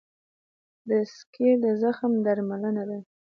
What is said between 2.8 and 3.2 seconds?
ده.